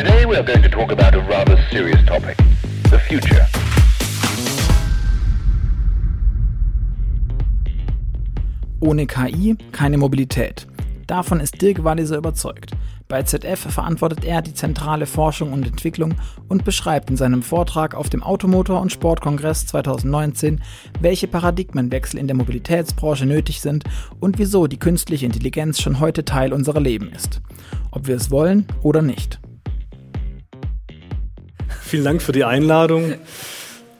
[0.00, 2.34] Today we are going to talk about a rather serious topic,
[2.84, 3.46] the future.
[8.80, 10.66] Ohne KI keine Mobilität.
[11.06, 12.70] Davon ist Dirk Walliser überzeugt.
[13.08, 16.14] Bei ZF verantwortet er die zentrale Forschung und Entwicklung
[16.48, 20.62] und beschreibt in seinem Vortrag auf dem Automotor- und Sportkongress 2019,
[21.00, 23.84] welche Paradigmenwechsel in der Mobilitätsbranche nötig sind
[24.18, 27.42] und wieso die künstliche Intelligenz schon heute Teil unserer Leben ist.
[27.90, 29.38] Ob wir es wollen oder nicht.
[31.90, 33.14] Vielen Dank für die Einladung.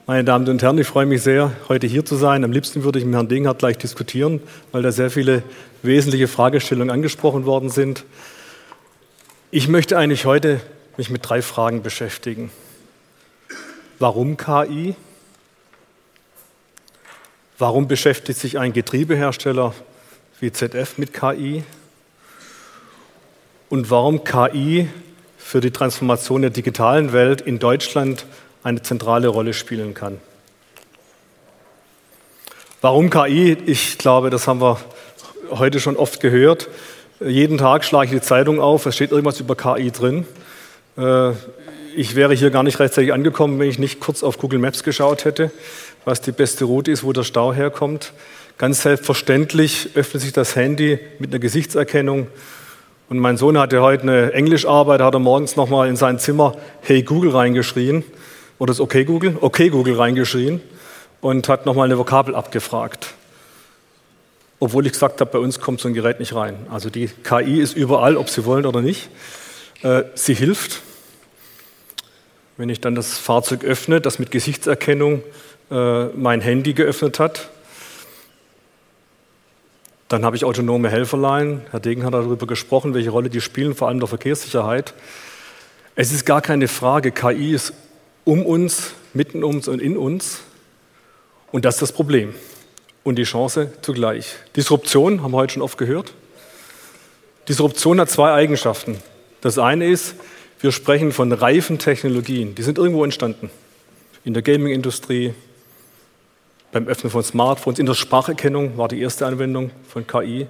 [0.07, 2.45] Meine Damen und Herren, ich freue mich sehr, heute hier zu sein.
[2.45, 4.41] Am liebsten würde ich mit Herrn Dinghardt gleich diskutieren,
[4.71, 5.43] weil da sehr viele
[5.83, 8.05] wesentliche Fragestellungen angesprochen worden sind.
[9.51, 10.61] Ich möchte eigentlich heute
[10.95, 12.49] mich mit drei Fragen beschäftigen.
[13.99, 14.95] Warum KI?
[17.57, 19.73] Warum beschäftigt sich ein Getriebehersteller
[20.39, 21.65] wie ZF mit KI?
[23.67, 24.87] Und warum KI
[25.43, 28.25] für die Transformation der digitalen Welt in Deutschland
[28.63, 30.19] eine zentrale Rolle spielen kann.
[32.79, 33.57] Warum KI?
[33.65, 34.79] Ich glaube, das haben wir
[35.49, 36.69] heute schon oft gehört.
[37.19, 40.25] Jeden Tag schlage ich die Zeitung auf, es steht irgendwas über KI drin.
[40.97, 41.31] Äh,
[41.95, 45.25] ich wäre hier gar nicht rechtzeitig angekommen, wenn ich nicht kurz auf Google Maps geschaut
[45.25, 45.51] hätte,
[46.05, 48.13] was die beste Route ist, wo der Stau herkommt.
[48.57, 52.27] Ganz selbstverständlich öffnet sich das Handy mit einer Gesichtserkennung
[53.11, 57.03] und mein Sohn hatte heute eine Englischarbeit, hat er morgens nochmal in sein Zimmer Hey
[57.03, 58.05] Google reingeschrien
[58.57, 60.61] oder das Okay Google, Okay Google reingeschrien
[61.19, 63.13] und hat nochmal eine Vokabel abgefragt.
[64.61, 66.55] Obwohl ich gesagt habe, bei uns kommt so ein Gerät nicht rein.
[66.71, 69.09] Also die KI ist überall, ob Sie wollen oder nicht.
[69.81, 70.81] Äh, sie hilft.
[72.55, 75.21] Wenn ich dann das Fahrzeug öffne, das mit Gesichtserkennung
[75.69, 77.49] äh, mein Handy geöffnet hat,
[80.11, 81.61] dann habe ich autonome Helferlein.
[81.71, 84.93] Herr Degen hat darüber gesprochen, welche Rolle die spielen, vor allem der Verkehrssicherheit.
[85.95, 87.73] Es ist gar keine Frage, KI ist
[88.25, 90.41] um uns, mitten uns und in uns.
[91.51, 92.33] Und das ist das Problem
[93.03, 94.35] und die Chance zugleich.
[94.55, 96.13] Disruption haben wir heute schon oft gehört.
[97.47, 98.97] Disruption hat zwei Eigenschaften.
[99.41, 100.15] Das eine ist,
[100.59, 102.53] wir sprechen von reifen Technologien.
[102.55, 103.49] Die sind irgendwo entstanden.
[104.23, 105.33] In der Gaming-Industrie,
[106.71, 110.47] beim Öffnen von Smartphones, in der Spracherkennung war die erste Anwendung von KI.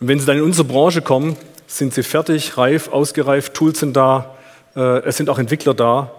[0.00, 1.36] Und wenn Sie dann in unsere Branche kommen,
[1.68, 4.34] sind sie fertig, reif, ausgereift, Tools sind da,
[4.74, 6.10] äh, es sind auch Entwickler da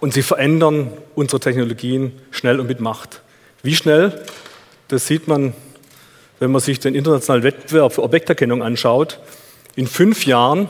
[0.00, 3.22] und sie verändern unsere Technologien schnell und mit Macht.
[3.62, 4.24] Wie schnell?
[4.88, 5.54] Das sieht man,
[6.40, 9.20] wenn man sich den internationalen Wettbewerb für Objekterkennung anschaut.
[9.76, 10.68] In fünf Jahren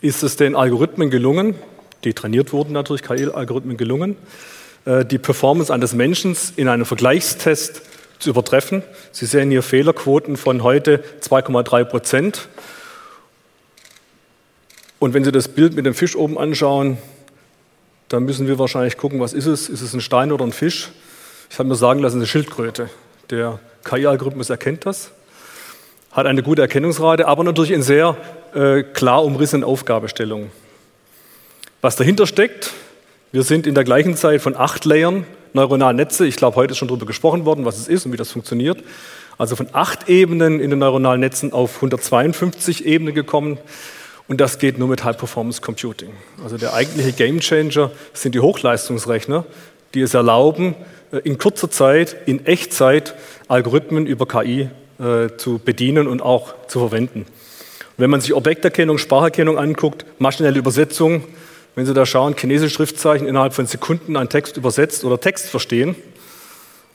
[0.00, 1.56] ist es den Algorithmen gelungen,
[2.04, 4.16] die trainiert wurden natürlich, KI-Algorithmen gelungen,
[4.84, 7.82] die Performance eines Menschen in einem Vergleichstest
[8.18, 8.82] zu übertreffen.
[9.10, 12.48] Sie sehen hier Fehlerquoten von heute 2,3 Prozent.
[14.98, 16.98] Und wenn Sie das Bild mit dem Fisch oben anschauen,
[18.08, 19.68] dann müssen wir wahrscheinlich gucken, was ist es?
[19.68, 20.90] Ist es ein Stein oder ein Fisch?
[21.50, 22.88] Ich habe mir sagen lassen, eine Schildkröte.
[23.30, 25.10] Der KI-Algorithmus erkennt das,
[26.12, 28.16] hat eine gute Erkennungsrate, aber natürlich in sehr
[28.54, 30.50] äh, klar umrissenen Aufgabestellungen.
[31.80, 32.72] Was dahinter steckt,
[33.32, 36.78] wir sind in der gleichen Zeit von acht Layern neuronalen Netze, ich glaube, heute ist
[36.78, 38.78] schon darüber gesprochen worden, was es ist und wie das funktioniert,
[39.38, 43.58] also von acht Ebenen in den neuronalen Netzen auf 152 Ebenen gekommen.
[44.28, 46.10] Und das geht nur mit High Performance Computing.
[46.44, 49.44] Also der eigentliche Game Changer sind die Hochleistungsrechner,
[49.94, 50.74] die es erlauben,
[51.10, 53.14] äh, in kurzer Zeit, in Echtzeit
[53.48, 57.26] Algorithmen über KI äh, zu bedienen und auch zu verwenden.
[57.96, 61.24] Wenn man sich Objekterkennung, Spracherkennung anguckt, maschinelle Übersetzung,
[61.74, 65.96] wenn Sie da schauen, chinesische Schriftzeichen innerhalb von Sekunden einen Text übersetzt oder Text verstehen,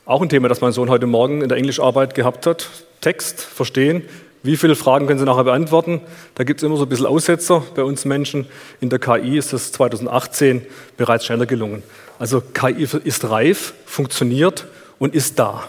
[0.05, 2.69] auch ein Thema, das mein Sohn heute Morgen in der Englischarbeit gehabt hat.
[3.01, 4.03] Text verstehen.
[4.41, 5.99] Wie viele Fragen können Sie nachher beantworten?
[6.35, 8.47] Da gibt es immer so ein bisschen Aussetzer bei uns Menschen.
[8.79, 10.65] In der KI ist das 2018
[10.95, 11.83] bereits schneller gelungen.
[12.19, 14.67] Also KI ist reif, funktioniert
[14.97, 15.63] und ist da.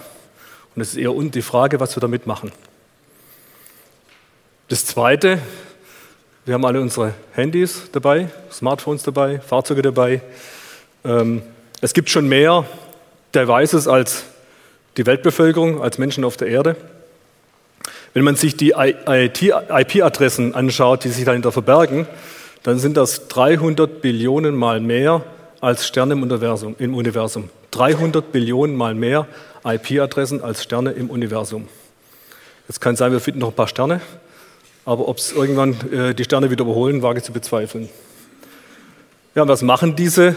[0.77, 2.53] Und es ist eher die Frage, was wir damit machen.
[4.69, 5.41] Das Zweite,
[6.49, 10.23] wir haben alle unsere Handys dabei, Smartphones dabei, Fahrzeuge dabei.
[11.05, 11.43] Ähm,
[11.83, 12.65] es gibt schon mehr
[13.35, 14.25] Devices als
[14.97, 16.77] die Weltbevölkerung, als Menschen auf der Erde.
[18.15, 22.07] Wenn man sich die IP-Adressen anschaut, die sich dahinter verbergen,
[22.63, 25.25] dann sind das 300 Billionen Mal mehr
[25.61, 26.77] als Sterne im Universum.
[26.79, 27.51] Im Universum.
[27.73, 29.27] 300 Billionen Mal mehr
[29.67, 31.69] IP-Adressen als Sterne im Universum.
[32.69, 34.01] Jetzt kann sein, wir finden noch ein paar Sterne,
[34.89, 37.91] aber ob es irgendwann äh, die Sterne wieder überholen, wage ich zu bezweifeln.
[39.35, 40.35] Ja, was machen diese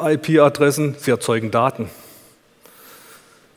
[0.00, 0.94] äh, IP-Adressen?
[0.98, 1.90] Sie erzeugen Daten.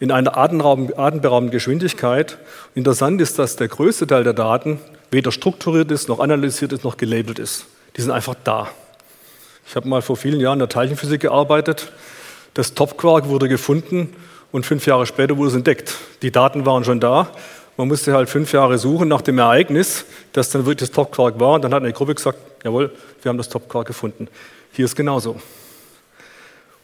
[0.02, 2.38] In einer atemberaubenden Geschwindigkeit.
[2.76, 4.82] Interessant ist, dass der größte Teil der Daten
[5.12, 7.66] weder strukturiert ist, noch analysiert ist, noch gelabelt ist.
[7.96, 8.68] Die sind einfach da.
[9.66, 11.94] Ich habe mal vor vielen Jahren in der Teilchenphysik gearbeitet.
[12.54, 14.14] Das Topquark wurde gefunden
[14.52, 15.96] und fünf Jahre später wurde es entdeckt.
[16.22, 17.30] Die Daten waren schon da.
[17.78, 21.56] Man musste halt fünf Jahre suchen nach dem Ereignis, das dann wirklich das Topquark war.
[21.56, 22.92] Und dann hat eine Gruppe gesagt, jawohl,
[23.22, 24.30] wir haben das Topquark gefunden.
[24.72, 25.42] Hier ist genauso.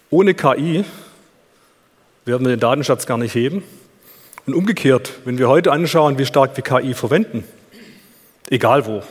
[0.10, 0.84] Ohne KI
[2.26, 3.64] werden wir den Datenschatz gar nicht heben.
[4.46, 7.46] Und umgekehrt, wenn wir heute anschauen, wie stark wir KI verwenden,
[8.50, 9.02] egal wo,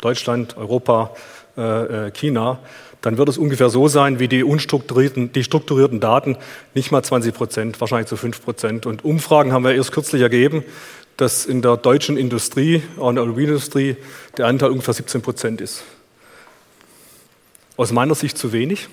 [0.00, 1.14] Deutschland, Europa,
[1.56, 2.58] äh, äh, China,
[3.00, 6.36] dann wird es ungefähr so sein wie die unstrukturierten, die strukturierten Daten,
[6.74, 8.86] nicht mal 20 Prozent, wahrscheinlich zu 5 Prozent.
[8.86, 10.64] Und Umfragen haben wir erst kürzlich ergeben,
[11.16, 13.96] dass in der deutschen Industrie, auch in der Aluminiumindustrie,
[14.36, 15.82] der Anteil ungefähr 17 Prozent ist.
[17.76, 18.88] Aus meiner Sicht zu wenig,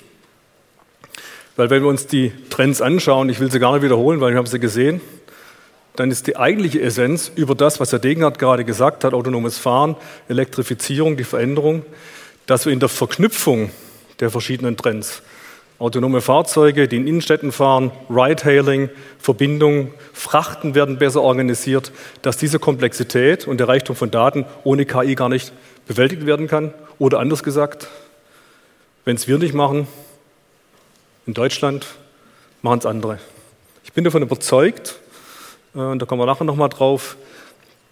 [1.55, 4.37] weil wenn wir uns die Trends anschauen, ich will sie gar nicht wiederholen, weil wir
[4.37, 5.01] haben sie gesehen,
[5.95, 9.95] dann ist die eigentliche Essenz über das, was Herr Degenhardt gerade gesagt hat, autonomes Fahren,
[10.27, 11.85] Elektrifizierung, die Veränderung,
[12.45, 13.71] dass wir in der Verknüpfung
[14.19, 15.21] der verschiedenen Trends,
[15.77, 18.89] autonome Fahrzeuge, die in Innenstädten fahren, Ride-Hailing,
[19.19, 21.91] Verbindung, Frachten werden besser organisiert,
[22.21, 25.51] dass diese Komplexität und der Reichtum von Daten ohne KI gar nicht
[25.87, 26.73] bewältigt werden kann.
[26.97, 27.89] Oder anders gesagt,
[29.03, 29.87] wenn es wir nicht machen,
[31.25, 31.87] in Deutschland,
[32.61, 33.19] machen es andere.
[33.83, 34.99] Ich bin davon überzeugt,
[35.75, 37.17] äh, und da kommen wir nachher nochmal drauf,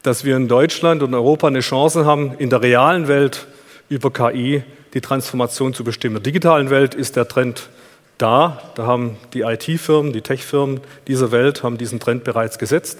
[0.04, 3.48] dass wir in Deutschland und Europa eine Chance haben, in der realen Welt
[3.90, 6.18] über KI die Transformation zu bestimmen.
[6.18, 7.70] In der digitalen Welt ist der Trend
[8.18, 8.62] da.
[8.76, 13.00] Da haben die IT-Firmen, die Tech-Firmen dieser Welt haben diesen Trend bereits gesetzt.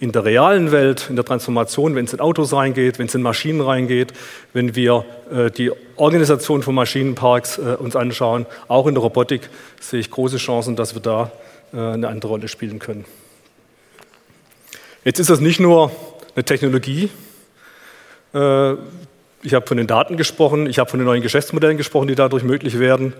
[0.00, 3.22] In der realen Welt, in der Transformation, wenn es in Autos reingeht, wenn es in
[3.22, 4.12] Maschinen reingeht,
[4.52, 9.48] wenn wir äh, die Organisation von Maschinenparks äh, uns anschauen, auch in der Robotik,
[9.80, 11.30] sehe ich große Chancen, dass wir da
[11.72, 13.04] äh, eine andere Rolle spielen können.
[15.04, 15.90] Jetzt ist das nicht nur
[16.34, 17.10] eine Technologie.
[19.46, 22.42] Ich habe von den Daten gesprochen, ich habe von den neuen Geschäftsmodellen gesprochen, die dadurch
[22.42, 23.12] möglich werden.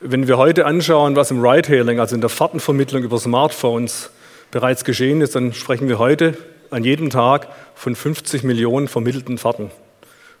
[0.00, 4.08] Wenn wir heute anschauen, was im Ride-Hailing, also in der Fahrtenvermittlung über Smartphones
[4.50, 6.38] bereits geschehen ist, dann sprechen wir heute
[6.70, 9.70] an jedem Tag von 50 Millionen vermittelten Fahrten.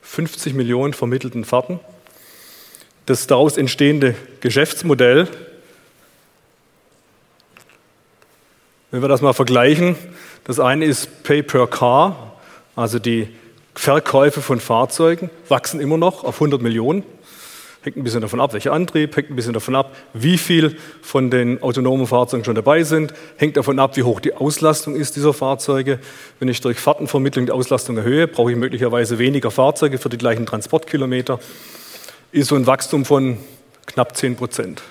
[0.00, 1.78] 50 Millionen vermittelten Fahrten.
[3.04, 5.28] Das daraus entstehende Geschäftsmodell
[8.90, 9.96] Wenn wir das mal vergleichen,
[10.44, 12.36] das eine ist Pay per Car,
[12.76, 13.28] also die
[13.74, 17.02] Verkäufe von Fahrzeugen wachsen immer noch auf 100 Millionen.
[17.82, 21.30] Hängt ein bisschen davon ab, welcher Antrieb, hängt ein bisschen davon ab, wie viel von
[21.30, 25.34] den autonomen Fahrzeugen schon dabei sind, hängt davon ab, wie hoch die Auslastung ist dieser
[25.34, 25.98] Fahrzeuge.
[26.38, 30.46] Wenn ich durch Fahrtenvermittlung die Auslastung erhöhe, brauche ich möglicherweise weniger Fahrzeuge für die gleichen
[30.46, 31.38] Transportkilometer.
[32.32, 33.36] Ist so ein Wachstum von
[33.84, 34.82] knapp 10 Prozent.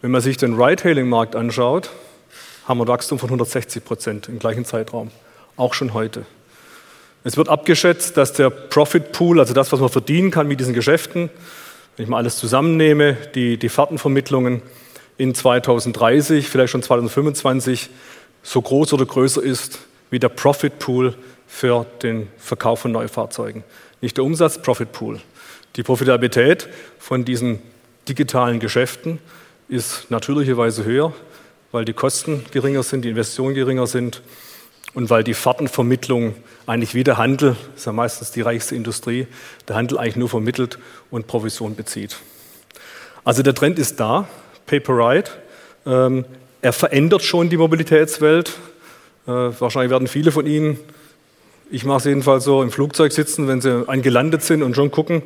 [0.00, 1.90] Wenn man sich den Ride-Hailing-Markt anschaut,
[2.66, 5.10] haben wir ein Wachstum von 160 Prozent im gleichen Zeitraum,
[5.58, 6.24] auch schon heute.
[7.28, 10.72] Es wird abgeschätzt, dass der Profit Pool, also das, was man verdienen kann mit diesen
[10.72, 11.28] Geschäften,
[11.94, 14.62] wenn ich mal alles zusammennehme, die, die Fahrtenvermittlungen
[15.18, 17.90] in 2030, vielleicht schon 2025,
[18.42, 19.78] so groß oder größer ist
[20.08, 21.16] wie der Profit Pool
[21.46, 23.62] für den Verkauf von Neufahrzeugen.
[24.00, 25.20] Nicht der Umsatz, Profit Pool.
[25.76, 26.66] Die Profitabilität
[26.98, 27.58] von diesen
[28.08, 29.18] digitalen Geschäften
[29.68, 31.12] ist natürlicherweise höher
[31.72, 34.22] weil die Kosten geringer sind, die Investitionen geringer sind
[34.94, 36.34] und weil die Fahrtenvermittlung
[36.66, 39.26] eigentlich wie der Handel, ist ja meistens die reichste Industrie,
[39.68, 40.78] der Handel eigentlich nur vermittelt
[41.10, 42.16] und Provision bezieht.
[43.24, 44.28] Also der Trend ist da,
[44.66, 45.30] Pay-per-Ride.
[45.86, 46.24] Ähm,
[46.60, 48.50] er verändert schon die Mobilitätswelt.
[49.26, 50.78] Äh, wahrscheinlich werden viele von Ihnen,
[51.70, 55.22] ich mache es jedenfalls so, im Flugzeug sitzen, wenn sie angelandet sind und schon gucken,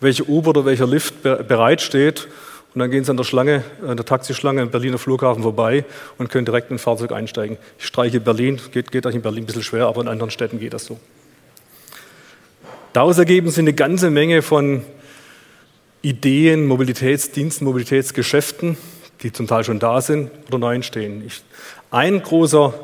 [0.00, 2.28] welche Uber oder welcher Lift bereitsteht
[2.76, 5.86] und dann gehen Sie an der Schlange, an der Taxischlange am Berliner Flughafen vorbei
[6.18, 7.56] und können direkt in ein Fahrzeug einsteigen.
[7.78, 10.74] Ich streiche Berlin, geht, geht in Berlin ein bisschen schwer, aber in anderen Städten geht
[10.74, 11.00] das so.
[12.92, 14.82] Daraus ergeben sich eine ganze Menge von
[16.02, 18.76] Ideen, Mobilitätsdiensten, Mobilitätsgeschäften,
[19.22, 21.26] die zum Teil schon da sind oder neu entstehen.
[21.90, 22.74] Ein großer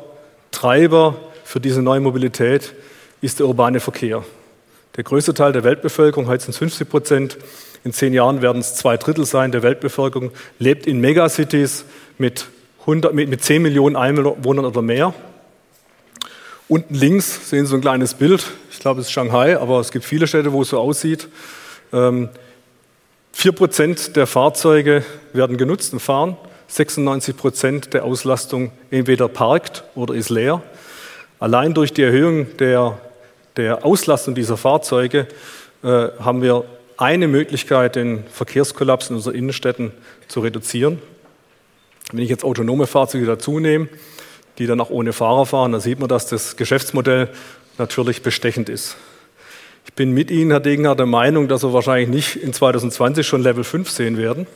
[0.49, 2.73] Treiber für diese neue Mobilität
[3.21, 4.25] ist der urbane Verkehr.
[4.95, 7.37] Der größte Teil der Weltbevölkerung, heute sind es 50 Prozent,
[7.83, 11.85] in zehn Jahren werden es zwei Drittel sein der Weltbevölkerung, lebt in Megacities
[12.17, 12.47] mit,
[12.81, 15.13] 100, mit, mit 10 Millionen Einwohnern oder mehr.
[16.69, 18.45] Unten links sehen Sie ein kleines Bild.
[18.71, 21.27] Ich glaube, es ist Shanghai, aber es gibt viele Städte, wo es so aussieht.
[21.91, 22.29] Ähm,
[23.35, 26.37] 4% der Fahrzeuge werden genutzt und fahren.
[26.67, 30.61] 96 Prozent der Auslastung entweder parkt oder ist leer.
[31.39, 32.97] Allein durch die Erhöhung der,
[33.57, 35.27] der Auslastung dieser Fahrzeuge
[35.83, 36.63] äh, haben wir
[36.97, 39.91] eine Möglichkeit, den Verkehrskollaps in unseren Innenstädten
[40.27, 41.01] zu reduzieren.
[42.11, 43.87] Wenn ich jetzt autonome Fahrzeuge dazu nehme,
[44.57, 47.29] die dann auch ohne Fahrer fahren, dann sieht man, dass das Geschäftsmodell
[47.77, 48.95] natürlich bestechend ist.
[49.85, 53.41] Ich bin mit Ihnen, Herr Degener, der Meinung, dass wir wahrscheinlich nicht in 2020 schon
[53.41, 54.47] Level 5 sehen werden.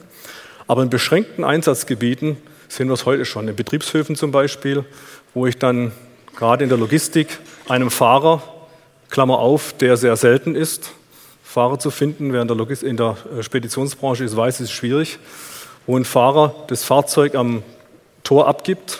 [0.67, 3.47] Aber in beschränkten Einsatzgebieten sehen wir es heute schon.
[3.47, 4.85] In Betriebshöfen zum Beispiel,
[5.33, 5.91] wo ich dann
[6.35, 8.43] gerade in der Logistik einem Fahrer,
[9.09, 10.91] Klammer auf, der sehr selten ist,
[11.57, 15.17] Fahrer zu finden, während der Logis in der äh, Speditionsbranche ist, weiß, ist schwierig,
[15.87, 17.63] wo ein Fahrer das Fahrzeug am
[18.23, 18.99] Tor abgibt,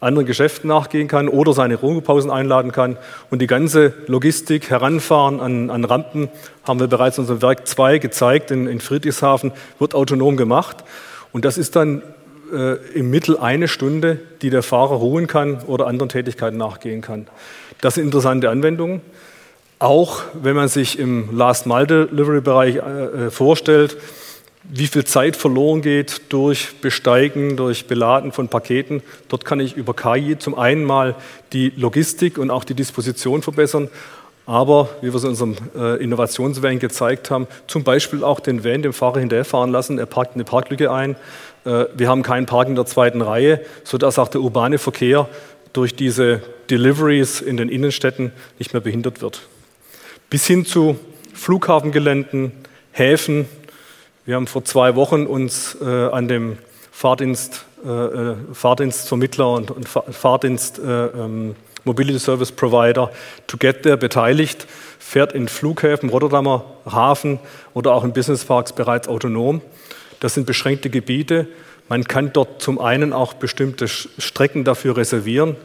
[0.00, 2.96] anderen Geschäften nachgehen kann oder seine Ruhepausen einladen kann.
[3.28, 6.30] Und die ganze Logistik, Heranfahren an, an Rampen,
[6.64, 10.78] haben wir bereits in unserem Werk 2 gezeigt, in, in Friedrichshafen, wird autonom gemacht.
[11.30, 12.00] Und das ist dann
[12.54, 17.26] äh, im Mittel eine Stunde, die der Fahrer ruhen kann oder anderen Tätigkeiten nachgehen kann.
[17.82, 19.02] Das sind interessante Anwendungen.
[19.80, 23.96] Auch wenn man sich im Last-Mile-Delivery-Bereich äh, äh vorstellt,
[24.62, 29.02] wie viel Zeit verloren geht durch Besteigen, durch Beladen von Paketen.
[29.28, 31.14] Dort kann ich über KI zum einen mal
[31.54, 33.88] die Logistik und auch die Disposition verbessern,
[34.44, 38.82] aber wie wir es in unserem äh, Innovationsvan gezeigt haben, zum Beispiel auch den Van
[38.82, 39.98] dem Fahrer hinterherfahren lassen.
[39.98, 41.16] Er parkt eine Parklücke ein.
[41.64, 45.26] Äh, wir haben keinen Park in der zweiten Reihe, sodass auch der urbane Verkehr
[45.72, 49.40] durch diese Deliveries in den Innenstädten nicht mehr behindert wird.
[50.30, 50.96] Bis hin zu
[51.34, 52.52] Flughafengeländen,
[52.92, 53.46] Häfen,
[54.24, 56.56] wir haben vor zwei Wochen uns äh, an dem
[56.92, 63.10] Fahrdienst, äh, äh Fahrdienstvermittler und, und Fahrdienst äh, ähm, Mobility Service Provider
[63.48, 64.68] To Get There beteiligt,
[65.00, 67.40] fährt in Flughäfen, Rotterdamer Hafen
[67.74, 69.60] oder auch in Businessparks bereits autonom.
[70.20, 71.48] Das sind beschränkte Gebiete.
[71.88, 75.56] Man kann dort zum einen auch bestimmte Strecken dafür reservieren,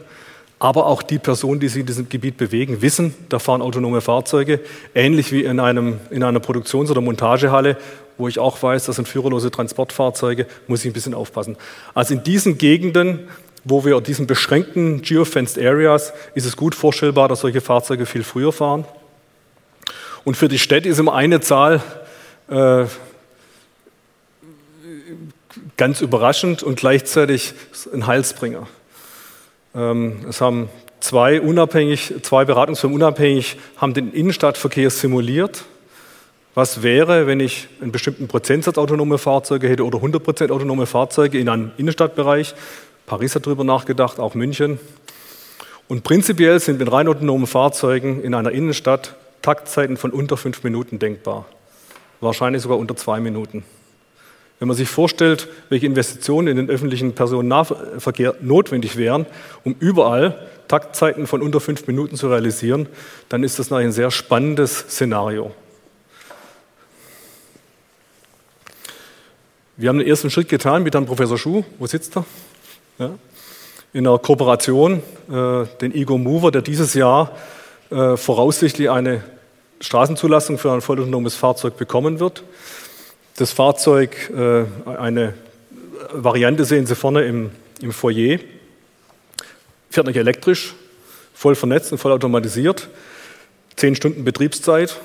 [0.58, 4.60] aber auch die Personen, die sich in diesem Gebiet bewegen, wissen, da fahren autonome Fahrzeuge,
[4.94, 7.76] ähnlich wie in, einem, in einer Produktions- oder Montagehalle,
[8.16, 11.56] wo ich auch weiß, das sind führerlose Transportfahrzeuge, muss ich ein bisschen aufpassen.
[11.92, 13.28] Also in diesen Gegenden,
[13.64, 18.52] wo wir diesen beschränkten Geofenced Areas, ist es gut vorstellbar, dass solche Fahrzeuge viel früher
[18.52, 18.86] fahren.
[20.24, 21.82] Und für die Städte ist immer eine Zahl
[22.48, 22.86] äh,
[25.76, 27.52] ganz überraschend und gleichzeitig
[27.92, 28.66] ein Heilsbringer.
[29.76, 30.68] Ähm, es haben
[31.00, 35.64] zwei unabhängig, zwei Beratungsfirmen unabhängig haben den Innenstadtverkehr simuliert
[36.56, 41.38] was wäre, wenn ich einen bestimmten Prozentsatz autonome Fahrzeuge hätte oder 100 Prozent autonome Fahrzeuge
[41.38, 42.54] in einem Innenstadtbereich?
[43.04, 44.80] Paris hat darüber nachgedacht, auch München.
[45.86, 50.98] Und prinzipiell sind mit rein autonomen Fahrzeugen in einer Innenstadt Taktzeiten von unter fünf Minuten
[50.98, 51.44] denkbar.
[52.20, 53.62] Wahrscheinlich sogar unter zwei Minuten.
[54.58, 59.26] Wenn man sich vorstellt, welche Investitionen in den öffentlichen Personennahverkehr notwendig wären,
[59.64, 62.88] um überall Taktzeiten von unter fünf Minuten zu realisieren,
[63.28, 65.52] dann ist das ein sehr spannendes Szenario.
[69.76, 72.24] Wir haben den ersten Schritt getan mit Herrn Professor Schuh, wo sitzt er?
[72.98, 73.10] Ja.
[73.92, 77.36] In einer Kooperation, äh, den Ego Mover, der dieses Jahr
[77.90, 79.22] äh, voraussichtlich eine
[79.80, 82.42] Straßenzulassung für ein vollautonomes Fahrzeug bekommen wird.
[83.36, 85.34] Das Fahrzeug, äh, eine
[86.10, 87.50] Variante sehen Sie vorne im,
[87.82, 88.38] im Foyer,
[89.90, 90.74] fährt nicht elektrisch,
[91.34, 92.88] voll vernetzt und voll automatisiert,
[93.76, 94.98] zehn Stunden Betriebszeit,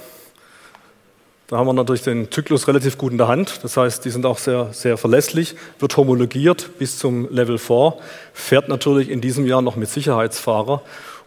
[1.52, 3.60] da haben wir natürlich den Zyklus relativ gut in der Hand.
[3.64, 7.98] Das heißt, die sind auch sehr, sehr verlässlich, wird homologiert bis zum Level 4,
[8.34, 10.82] fährt natürlich in diesem Jahr noch mit Sicherheitsfahrer,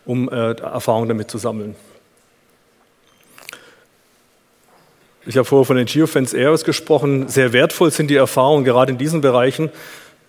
[0.07, 1.77] um äh, Erfahrung damit zu sammeln.
[5.27, 7.29] Ich habe vorher von den Geofence Areas gesprochen.
[7.29, 9.71] Sehr wertvoll sind die Erfahrungen gerade in diesen Bereichen.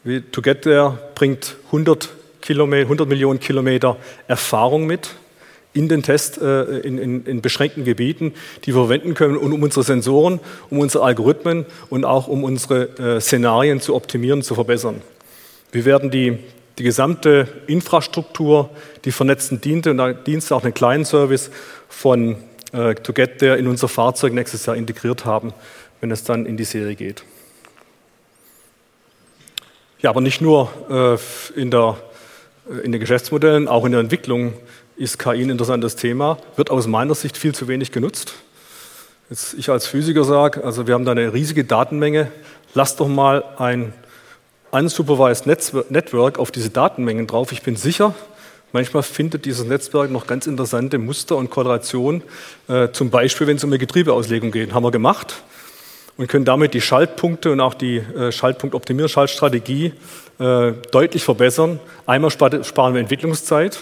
[0.05, 2.07] Wie To Get There bringt 100,
[2.39, 3.97] Kilometer, 100 Millionen Kilometer
[4.27, 5.09] Erfahrung mit
[5.73, 8.33] in den Test äh, in, in, in, beschränkten Gebieten,
[8.63, 13.19] die wir verwenden können, um unsere Sensoren, um unsere Algorithmen und auch um unsere äh,
[13.19, 15.01] Szenarien zu optimieren, zu verbessern.
[15.73, 16.37] Wir werden die,
[16.77, 18.69] die gesamte Infrastruktur,
[19.03, 21.51] die vernetzten Dienste und Dienste, auch einen kleinen Service
[21.89, 22.37] von
[22.75, 25.53] äh, To Get There in unser Fahrzeug nächstes Jahr integriert haben,
[26.01, 27.23] wenn es dann in die Serie geht.
[29.99, 31.97] Ja, aber nicht nur äh, in, der,
[32.69, 34.53] äh, in den Geschäftsmodellen, auch in der Entwicklung
[34.97, 38.33] ist KI ein interessantes Thema, wird aus meiner Sicht viel zu wenig genutzt.
[39.29, 42.31] Jetzt ich als Physiker sage, also wir haben da eine riesige Datenmenge,
[42.73, 43.93] lass doch mal ein
[44.71, 47.51] unsupervised Network auf diese Datenmengen drauf.
[47.51, 48.13] Ich bin sicher,
[48.71, 52.23] manchmal findet dieses Netzwerk noch ganz interessante Muster und Korrelationen,
[52.67, 54.73] äh, zum Beispiel wenn es um eine Getriebeauslegung geht.
[54.73, 55.43] Haben wir gemacht
[56.17, 59.93] und können damit die Schaltpunkte und auch die äh, Schaltpunktoptimierung, Schaltstrategie
[60.39, 61.79] äh, deutlich verbessern.
[62.05, 63.79] Einmal sparen wir Entwicklungszeit,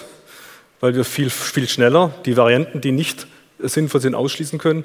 [0.80, 3.28] weil wir viel, viel schneller die Varianten, die nicht
[3.60, 4.84] sinnvoll sind, ausschließen können.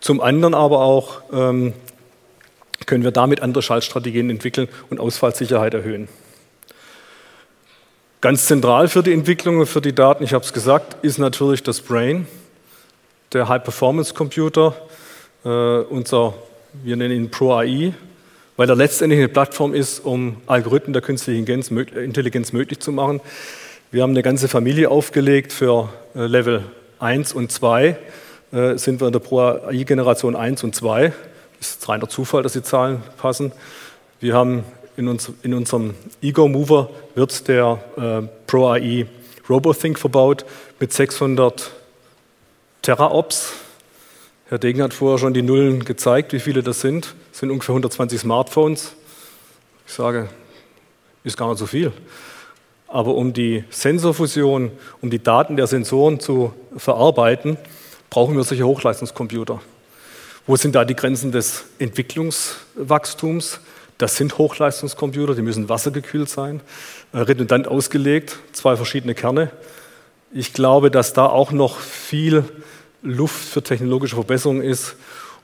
[0.00, 1.74] Zum anderen aber auch ähm,
[2.86, 6.08] können wir damit andere Schaltstrategien entwickeln und Ausfallsicherheit erhöhen.
[8.20, 11.62] Ganz zentral für die Entwicklung und für die Daten, ich habe es gesagt, ist natürlich
[11.62, 12.26] das Brain,
[13.32, 14.74] der High-Performance-Computer,
[15.42, 16.34] äh, unser,
[16.84, 17.94] wir nennen ihn Pro-AI,
[18.58, 23.22] weil er letztendlich eine Plattform ist, um Algorithmen der künstlichen Intelligenz möglich zu machen.
[23.90, 26.64] Wir haben eine ganze Familie aufgelegt für äh, Level
[26.98, 27.96] 1 und 2,
[28.52, 31.14] äh, sind wir in der Pro-AI-Generation 1 und 2.
[31.58, 33.52] Ist reiner Zufall, dass die Zahlen passen.
[34.20, 34.64] Wir haben
[35.00, 39.06] in, uns, in unserem Ego-Mover wird der äh, Pro AI
[39.48, 40.44] RoboThink verbaut
[40.78, 41.70] mit 600
[42.82, 43.54] Teraops.
[44.48, 47.14] Herr Degen hat vorher schon die Nullen gezeigt, wie viele das sind.
[47.30, 48.94] Das sind ungefähr 120 Smartphones.
[49.86, 50.28] Ich sage,
[51.24, 51.92] ist gar nicht so viel.
[52.86, 57.56] Aber um die Sensorfusion, um die Daten der Sensoren zu verarbeiten,
[58.10, 59.62] brauchen wir solche Hochleistungscomputer.
[60.46, 63.60] Wo sind da die Grenzen des Entwicklungswachstums?
[64.00, 66.62] Das sind Hochleistungscomputer, die müssen wassergekühlt sein,
[67.12, 69.50] äh, redundant ausgelegt, zwei verschiedene Kerne.
[70.32, 72.44] Ich glaube, dass da auch noch viel
[73.02, 74.96] Luft für technologische Verbesserung ist,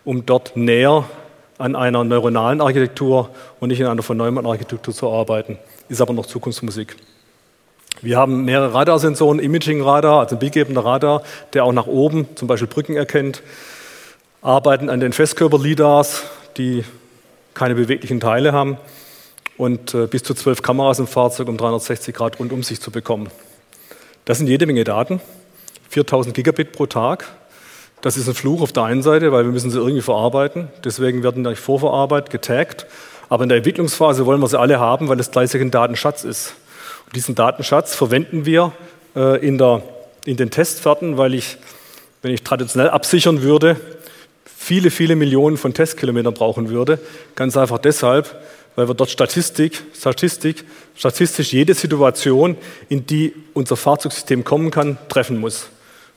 [0.07, 1.05] um dort näher
[1.59, 3.29] an einer neuronalen Architektur
[3.61, 5.59] und nicht in einer von Neumann-Architektur zu arbeiten.
[5.91, 6.97] Ist aber noch Zukunftsmusik.
[8.01, 11.23] Wir haben mehrere Radarsensoren, Imaging-Radar, also ein bildgebender Radar,
[11.53, 13.43] der auch nach oben zum Beispiel Brücken erkennt,
[14.41, 16.23] arbeiten an den Festkörper-Lidars,
[16.57, 16.85] die
[17.57, 18.77] keine beweglichen Teile haben
[19.57, 22.91] und äh, bis zu zwölf Kameras im Fahrzeug, um 360 Grad rund um sich zu
[22.91, 23.29] bekommen.
[24.27, 25.21] Das sind jede Menge Daten,
[25.89, 27.25] 4000 Gigabit pro Tag.
[28.03, 30.69] Das ist ein Fluch auf der einen Seite, weil wir müssen sie irgendwie verarbeiten.
[30.85, 32.87] Deswegen werden die vorverarbeitet, getaggt.
[33.29, 36.55] Aber in der Entwicklungsphase wollen wir sie alle haben, weil es gleichzeitig ein Datenschatz ist.
[37.07, 38.73] Und diesen Datenschatz verwenden wir
[39.17, 39.83] äh, in, der,
[40.25, 41.57] in den Testfahrten, weil ich,
[42.21, 43.77] wenn ich traditionell absichern würde,
[44.67, 46.99] viele, viele Millionen von Testkilometern brauchen würde.
[47.37, 48.43] Ganz einfach deshalb,
[48.75, 50.65] weil wir dort Statistik, Statistik,
[50.97, 52.57] statistisch jede Situation,
[52.89, 55.69] in die unser Fahrzeugsystem kommen kann, treffen muss.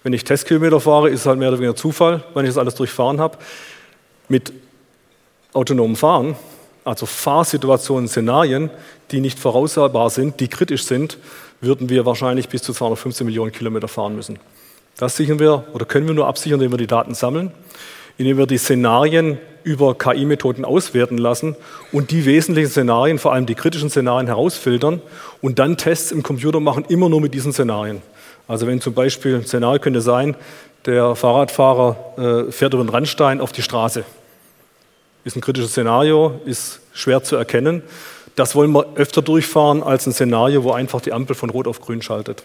[0.02, 2.74] Wenn ich Testkilometer fahre, ist es halt mehr oder weniger Zufall, wenn ich das alles
[2.74, 3.38] durchfahren habe.
[4.30, 4.52] Mit
[5.54, 6.36] autonomem Fahren,
[6.86, 8.72] also Fahrsituationen, Szenarien,
[9.12, 11.20] die nicht voraussehbar sind, die kritisch sind,
[11.62, 14.40] würden wir wahrscheinlich bis zu 215 Millionen Kilometer fahren müssen.
[14.98, 17.52] Das sichern wir oder können wir nur absichern, indem wir die Daten sammeln
[18.20, 21.56] indem wir die Szenarien über KI-Methoden auswerten lassen
[21.94, 25.02] und die wesentlichen Szenarien, vor allem die kritischen Szenarien, herausfiltern
[25.42, 28.02] und dann Tests im Computer machen, immer nur mit diesen Szenarien.
[28.46, 30.36] Also wenn zum Beispiel ein Szenario könnte sein,
[30.86, 34.04] der Fahrradfahrer äh, fährt über den Randstein auf die Straße.
[35.24, 37.84] Ist ein kritisches Szenario, ist schwer zu erkennen.
[38.36, 41.80] Das wollen wir öfter durchfahren als ein Szenario, wo einfach die Ampel von Rot auf
[41.80, 42.44] Grün schaltet.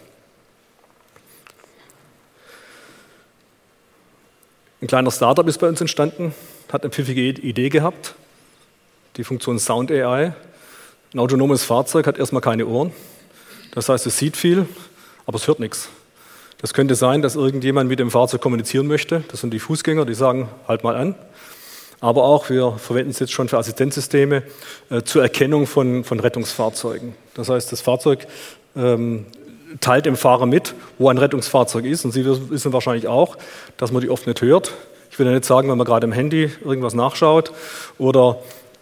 [4.85, 6.35] Ein kleiner Startup ist bei uns entstanden,
[6.71, 8.15] hat eine pfiffige Idee gehabt,
[9.17, 10.35] die Funktion Sound AI.
[11.15, 12.93] Ein autonomes Fahrzeug hat erstmal keine Ohren.
[13.73, 14.67] Das heißt, es sieht viel,
[15.25, 15.89] aber es hört nichts.
[16.59, 19.25] Das könnte sein, dass irgendjemand mit dem Fahrzeug kommunizieren möchte.
[19.29, 21.15] Das sind die Fußgänger, die sagen, halt mal an.
[22.01, 24.43] Aber auch, wir verwenden es jetzt schon für Assistenzsysteme
[24.91, 27.15] äh, zur Erkennung von, von Rettungsfahrzeugen.
[27.33, 28.27] Das heißt, das Fahrzeug
[28.77, 29.25] ähm,
[29.81, 32.05] teilt dem Fahrer mit, wo ein Rettungsfahrzeug ist.
[32.05, 33.37] Und Sie wissen wahrscheinlich auch,
[33.77, 34.73] dass man die oft nicht hört.
[35.11, 37.53] Ich will ja nicht sagen, wenn man gerade im Handy irgendwas nachschaut
[37.99, 38.39] oder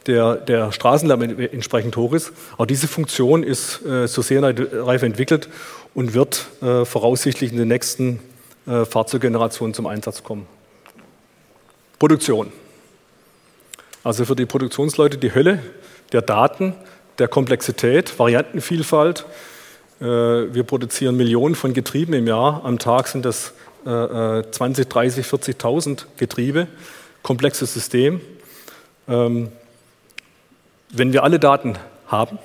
[0.07, 2.33] der, der Straßenlärm entsprechend hoch ist.
[2.55, 5.49] Aber diese Funktion ist äh, zur Serienreife entwickelt
[5.95, 8.21] und wird äh, voraussichtlich in den nächsten
[8.67, 10.47] äh, Fahrzeuggenerationen zum Einsatz kommen.
[11.99, 12.53] Produktion.
[14.03, 15.61] Also für die Produktionsleute die Hölle
[16.13, 16.75] der Daten,
[17.19, 19.25] der Komplexität, Variantenvielfalt,
[20.03, 22.65] wir produzieren Millionen von Getrieben im Jahr.
[22.65, 23.53] Am Tag sind das
[23.85, 26.67] 20, 30, 40.000 Getriebe.
[27.23, 28.21] Komplexes System.
[29.09, 29.53] Ähm,
[30.91, 31.77] wenn wir alle Daten
[32.09, 32.39] haben,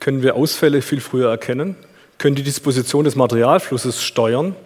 [0.00, 1.76] können wir Ausfälle viel früher erkennen,
[2.18, 4.56] können die Disposition des Materialflusses steuern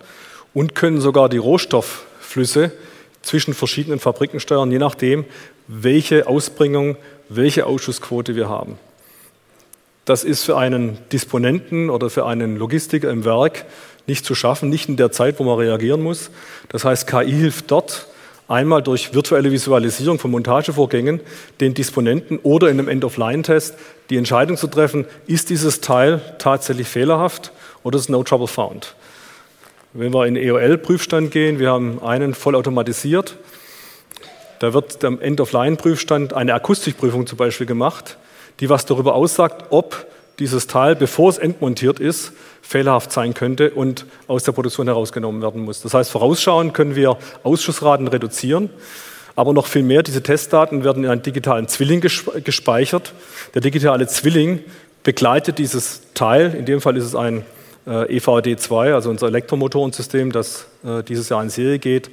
[0.55, 2.73] und können sogar die Rohstoffflüsse
[3.23, 5.25] zwischen verschiedenen Fabriken steuern, je nachdem,
[5.67, 6.97] welche Ausbringung,
[7.29, 8.79] welche Ausschussquote wir haben.
[10.09, 13.67] Das ist für einen Disponenten oder für einen Logistiker im Werk
[14.07, 16.31] nicht zu schaffen, nicht in der Zeit, wo man reagieren muss.
[16.71, 18.07] Das heißt, KI hilft dort
[18.49, 21.21] einmal durch virtuelle Visualisierung von Montagevorgängen
[21.61, 23.75] den Disponenten oder in einem End-of-Line-Test
[24.09, 28.95] die Entscheidung zu treffen, ist dieses Teil tatsächlich fehlerhaft oder ist no trouble found.
[29.93, 33.37] Wenn wir in EOL-Prüfstand gehen, wir haben einen vollautomatisiert,
[34.61, 38.17] da wird am End-of-Line-Prüfstand eine Akustikprüfung zum Beispiel gemacht
[38.61, 40.07] die was darüber aussagt, ob
[40.39, 45.65] dieses Teil, bevor es entmontiert ist, fehlerhaft sein könnte und aus der Produktion herausgenommen werden
[45.65, 45.83] muss.
[45.83, 48.71] Das heißt, vorausschauen können wir Ausschussraten reduzieren,
[49.37, 53.15] aber noch viel mehr, diese Testdaten werden in einem digitalen Zwilling gespeichert.
[53.55, 54.61] Der digitale Zwilling
[55.03, 57.45] begleitet dieses Teil, in dem Fall ist es ein
[57.87, 62.11] äh, EVD2, also unser Elektromotorensystem, das äh, dieses Jahr in Serie geht,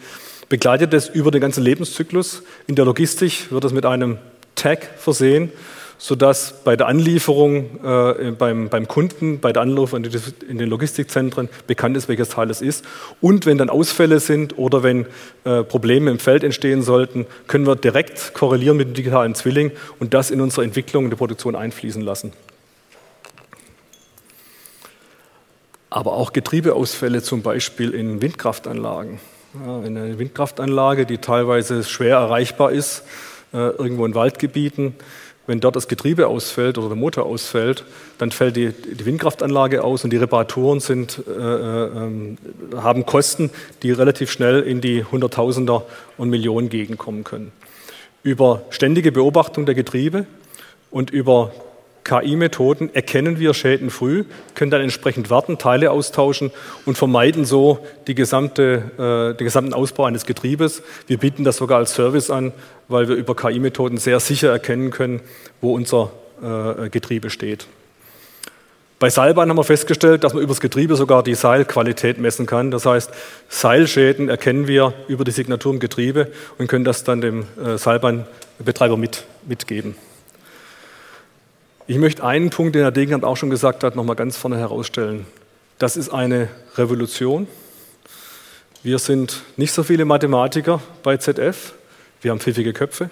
[0.49, 2.43] begleitet es über den ganzen Lebenszyklus.
[2.67, 4.19] In der Logistik wird es mit einem
[4.55, 5.51] Tag versehen,
[5.97, 10.05] sodass bei der Anlieferung äh, beim, beim, Kunden, bei der Anlieferung
[10.47, 12.85] in den Logistikzentren bekannt ist, welches Teil es ist.
[13.21, 15.05] Und wenn dann Ausfälle sind oder wenn
[15.45, 20.13] äh, Probleme im Feld entstehen sollten, können wir direkt korrelieren mit dem digitalen Zwilling und
[20.13, 22.33] das in unsere Entwicklung und die Produktion einfließen lassen.
[25.89, 29.19] Aber auch Getriebeausfälle zum Beispiel in Windkraftanlagen.
[29.65, 33.03] Ja, eine Windkraftanlage, die teilweise schwer erreichbar ist,
[33.53, 34.95] äh, irgendwo in Waldgebieten,
[35.47, 37.83] wenn dort das Getriebe ausfällt oder der Motor ausfällt,
[38.17, 42.37] dann fällt die, die Windkraftanlage aus und die Reparaturen sind, äh, äh,
[42.75, 43.51] haben Kosten,
[43.83, 45.85] die relativ schnell in die Hunderttausender
[46.17, 47.51] und Millionen Gegend können.
[48.23, 50.25] Über ständige Beobachtung der Getriebe
[50.89, 51.51] und über
[52.05, 56.51] KI-Methoden erkennen wir Schäden früh, können dann entsprechend warten, Teile austauschen
[56.85, 60.83] und vermeiden so gesamte, äh, den gesamten Ausbau eines Getriebes.
[61.07, 62.53] Wir bieten das sogar als Service an,
[62.87, 65.19] weil wir über KI-Methoden sehr sicher erkennen können,
[65.61, 67.65] wo unser äh, Getriebe steht.
[68.99, 72.71] Bei Seilbahnen haben wir festgestellt, dass man über das Getriebe sogar die Seilqualität messen kann.
[72.71, 73.11] Das heißt,
[73.49, 78.95] Seilschäden erkennen wir über die Signatur im Getriebe und können das dann dem äh, Seilbahnbetreiber
[78.95, 79.95] mit, mitgeben.
[81.87, 85.27] Ich möchte einen Punkt, den Herr Degenkamp auch schon gesagt hat, nochmal ganz vorne herausstellen.
[85.77, 87.47] Das ist eine Revolution.
[88.81, 91.75] Wir sind nicht so viele Mathematiker bei ZF.
[92.21, 93.11] Wir haben pfiffige Köpfe.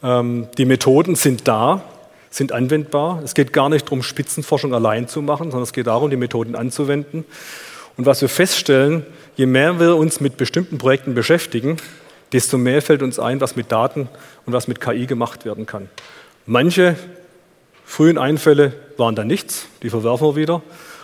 [0.00, 1.82] Ähm, die Methoden sind da,
[2.30, 3.20] sind anwendbar.
[3.24, 6.54] Es geht gar nicht darum, Spitzenforschung allein zu machen, sondern es geht darum, die Methoden
[6.54, 7.24] anzuwenden.
[7.96, 11.78] Und was wir feststellen, je mehr wir uns mit bestimmten Projekten beschäftigen,
[12.32, 14.08] desto mehr fällt uns ein, was mit Daten
[14.44, 15.88] und was mit KI gemacht werden kann.
[16.46, 16.94] Manche
[17.86, 20.62] frühen Einfälle waren dann nichts, die verwerfen wir wieder.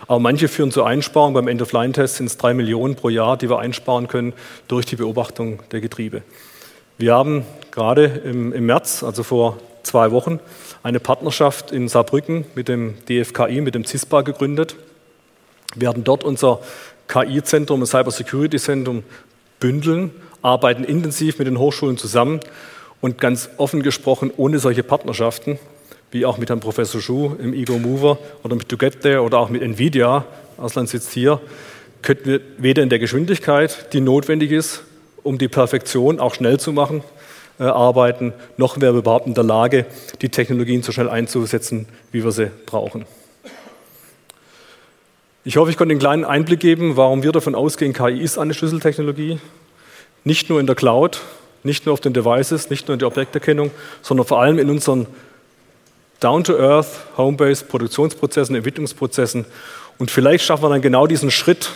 [0.09, 1.33] Aber manche führen zu Einsparungen.
[1.33, 4.35] Beim End-of-Line-Test sind es drei Millionen pro Jahr, die wir einsparen können
[4.68, 6.23] durch die Beobachtung der Getriebe.
[6.99, 10.40] Wir haben gerade im, im März, also vor zwei Wochen,
[10.83, 14.77] eine Partnerschaft in Saarbrücken mit dem DFKI, mit dem CISPA gegründet.
[15.75, 16.61] Wir werden dort unser
[17.09, 19.05] KI-Zentrum, das Cyber Security Zentrum
[19.61, 20.11] bündeln,
[20.42, 22.40] arbeiten intensiv mit den Hochschulen zusammen
[23.01, 25.59] und ganz offen gesprochen, ohne solche Partnerschaften
[26.12, 29.62] wie auch mit Herrn Professor Schuh im Ego Mover oder mit There oder auch mit
[29.62, 30.25] Nvidia,
[30.59, 31.40] Aslan sitzt hier,
[32.03, 34.83] könnten wir weder in der Geschwindigkeit, die notwendig ist,
[35.22, 37.03] um die Perfektion auch schnell zu machen,
[37.59, 39.87] äh, arbeiten, noch wären wir überhaupt in der Lage,
[40.20, 43.07] die Technologien so schnell einzusetzen, wie wir sie brauchen.
[45.44, 48.53] Ich hoffe, ich konnte einen kleinen Einblick geben, warum wir davon ausgehen, KI ist eine
[48.53, 49.38] Schlüsseltechnologie,
[50.25, 51.20] nicht nur in der Cloud,
[51.62, 53.70] nicht nur auf den Devices, nicht nur in der Objekterkennung,
[54.03, 55.07] sondern vor allem in unseren
[56.23, 59.45] Down-to-Earth, Home-Based Produktionsprozessen, Entwicklungsprozessen.
[59.99, 61.71] Und vielleicht schaffen wir dann genau diesen Schritt,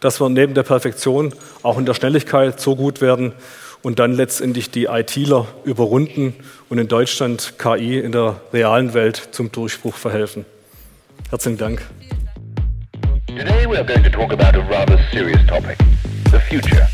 [0.00, 3.32] dass wir neben der Perfektion auch in der Schnelligkeit so gut werden
[3.82, 6.34] und dann letztendlich die ITler überrunden
[6.68, 10.44] und in Deutschland KI in der realen Welt zum Durchbruch verhelfen.
[11.30, 11.82] Herzlichen Dank.
[13.28, 15.78] Today we are going to talk about a rather serious topic,
[16.32, 16.88] the future.